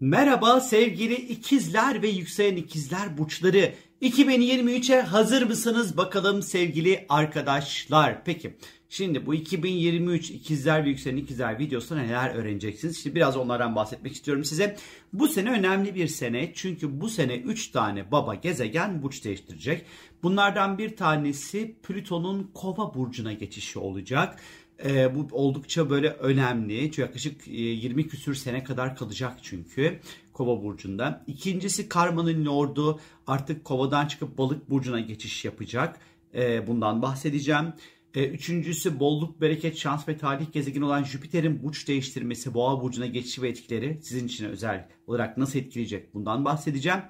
[0.00, 3.74] Merhaba sevgili ikizler ve yükselen ikizler burçları.
[4.02, 8.24] 2023'e hazır mısınız bakalım sevgili arkadaşlar?
[8.24, 8.56] Peki
[8.88, 13.02] şimdi bu 2023 ikizler ve yükselen ikizler videosunda neler öğreneceksiniz?
[13.02, 14.76] Şimdi biraz onlardan bahsetmek istiyorum size.
[15.12, 19.86] Bu sene önemli bir sene çünkü bu sene 3 tane baba gezegen burç değiştirecek.
[20.22, 24.40] Bunlardan bir tanesi Plüton'un kova burcuna geçişi olacak.
[24.84, 26.90] E, bu oldukça böyle önemli.
[26.96, 30.00] Yaklaşık 20 e, küsür sene kadar kalacak çünkü
[30.32, 31.24] Kova burcunda.
[31.26, 36.00] İkincisi Karma'nın lordu artık Kova'dan çıkıp Balık burcuna geçiş yapacak.
[36.34, 37.72] E, bundan bahsedeceğim.
[38.14, 43.42] E, üçüncüsü bolluk, bereket, şans ve talih gezegeni olan Jüpiter'in burç değiştirmesi, Boğa burcuna geçişi
[43.42, 47.00] ve etkileri sizin için özel olarak nasıl etkileyecek bundan bahsedeceğim.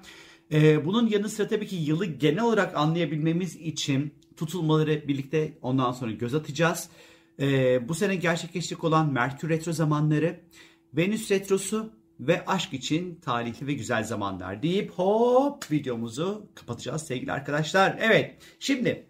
[0.51, 6.11] E, bunun yanı sıra tabii ki yılı genel olarak anlayabilmemiz için tutulmaları birlikte ondan sonra
[6.11, 6.89] göz atacağız.
[7.41, 10.39] Ee, bu sene gerçekleşecek olan Merkür Retro zamanları,
[10.93, 17.97] Venüs Retrosu ve aşk için talihli ve güzel zamanlar deyip hop videomuzu kapatacağız sevgili arkadaşlar.
[18.01, 19.07] Evet şimdi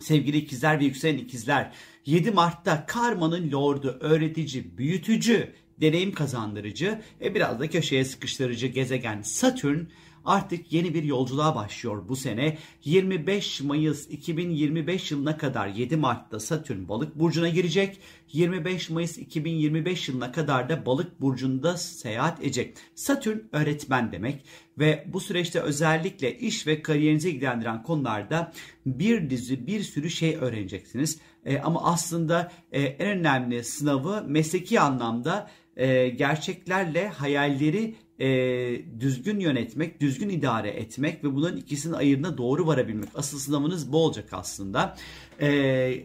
[0.00, 1.72] sevgili ikizler ve yükselen ikizler
[2.06, 9.84] 7 Mart'ta karmanın lordu, öğretici, büyütücü, deneyim kazandırıcı ve biraz da köşeye sıkıştırıcı gezegen Satürn
[10.24, 12.58] artık yeni bir yolculuğa başlıyor bu sene.
[12.84, 17.98] 25 Mayıs 2025 yılına kadar 7 Mart'ta Satürn balık burcuna girecek.
[18.32, 22.76] 25 Mayıs 2025 yılına kadar da balık burcunda seyahat edecek.
[22.94, 24.44] Satürn öğretmen demek
[24.78, 28.52] ve bu süreçte özellikle iş ve kariyerinize ilgilendiren konularda
[28.86, 31.20] bir dizi bir sürü şey öğreneceksiniz.
[31.44, 40.00] E, ama aslında e, en önemli sınavı mesleki anlamda e, gerçeklerle hayalleri e, düzgün yönetmek,
[40.00, 43.08] düzgün idare etmek ve bunların ikisinin ayırına doğru varabilmek.
[43.14, 44.96] Asıl sınavınız bu olacak aslında.
[45.40, 46.04] E,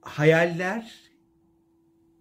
[0.00, 0.92] hayaller,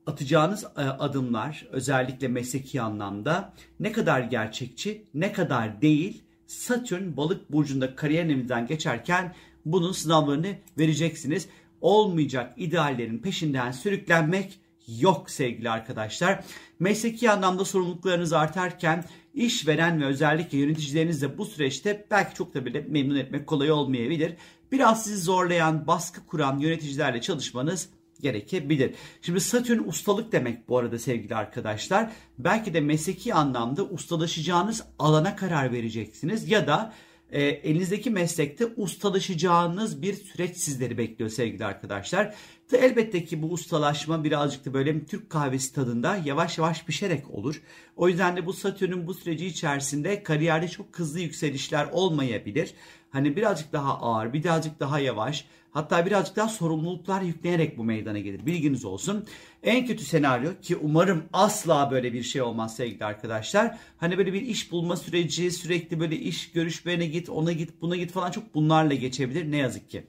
[0.06, 6.24] atacağınız e, adımlar özellikle mesleki anlamda ne kadar gerçekçi, ne kadar değil.
[6.48, 9.36] Satürn balık burcunda kariyer evinizden geçerken
[9.66, 11.48] bunun sınavlarını vereceksiniz.
[11.82, 16.44] Olmayacak ideallerin peşinden sürüklenmek yok sevgili arkadaşlar.
[16.80, 22.86] Mesleki anlamda sorumluluklarınız artarken işveren ve özellikle yöneticileriniz de bu süreçte belki çok da bile
[22.90, 24.34] memnun etmek kolay olmayabilir.
[24.72, 27.90] Biraz sizi zorlayan, baskı kuran yöneticilerle çalışmanız
[28.22, 28.96] gerekebilir.
[29.22, 32.12] Şimdi Satürn ustalık demek bu arada sevgili arkadaşlar.
[32.40, 36.94] Belki de mesleki anlamda ustalaşacağınız alana karar vereceksiniz ya da
[37.32, 42.36] e, elinizdeki meslekte ustalaşacağınız bir süreç sizleri bekliyor sevgili arkadaşlar.
[42.74, 47.62] Elbette ki bu ustalaşma birazcık da böyle Türk kahvesi tadında yavaş yavaş pişerek olur.
[47.96, 52.74] O yüzden de bu Satürn'ün bu süreci içerisinde kariyerde çok hızlı yükselişler olmayabilir.
[53.10, 58.46] Hani birazcık daha ağır, birazcık daha yavaş, hatta birazcık daha sorumluluklar yükleyerek bu meydana gelir.
[58.46, 59.26] Bilginiz olsun.
[59.64, 63.78] En kötü senaryo ki umarım asla böyle bir şey olmaz sevgili arkadaşlar.
[63.98, 68.12] Hani böyle bir iş bulma süreci, sürekli böyle iş görüşmelerine git, ona git, buna git
[68.12, 70.04] falan çok bunlarla geçebilir ne yazık ki.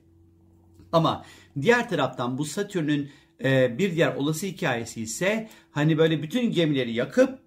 [0.93, 1.25] Ama
[1.61, 3.11] diğer taraftan bu Satürn'ün
[3.45, 7.39] e, bir diğer olası hikayesi ise hani böyle bütün gemileri yakıp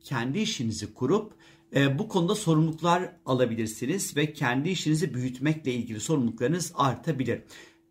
[0.00, 1.34] kendi işinizi kurup
[1.76, 7.42] e, bu konuda sorumluluklar alabilirsiniz ve kendi işinizi büyütmekle ilgili sorumluluklarınız artabilir.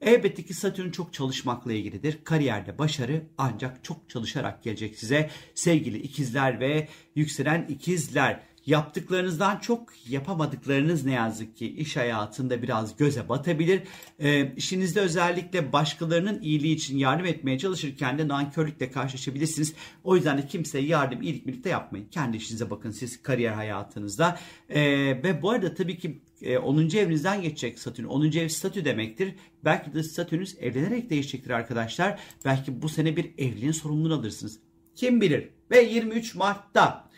[0.01, 2.19] Elbette ki Satürn çok çalışmakla ilgilidir.
[2.23, 11.05] Kariyerde başarı ancak çok çalışarak gelecek size sevgili ikizler ve yükselen ikizler yaptıklarınızdan çok yapamadıklarınız
[11.05, 13.81] ne yazık ki iş hayatında biraz göze batabilir.
[14.19, 19.73] E, işinizde özellikle başkalarının iyiliği için yardım etmeye çalışırken de nankörlükle karşılaşabilirsiniz.
[20.03, 22.07] O yüzden de kimseye yardım, iyilik birlikte yapmayın.
[22.11, 24.39] Kendi işinize bakın siz kariyer hayatınızda.
[24.69, 24.81] E,
[25.23, 26.21] ve bu arada tabii ki
[26.63, 26.89] 10.
[26.89, 28.05] E, evinizden geçecek Satürn.
[28.05, 28.31] 10.
[28.31, 29.35] ev statü demektir.
[29.65, 32.19] Belki de statünüz evlenerek değişecektir arkadaşlar.
[32.45, 34.59] Belki bu sene bir evliliğin sorumluluğunu alırsınız.
[34.95, 35.49] Kim bilir?
[35.71, 37.10] Ve 23 Mart'ta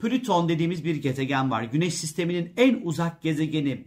[0.00, 1.62] Plüton dediğimiz bir gezegen var.
[1.62, 3.84] Güneş sisteminin en uzak gezegeni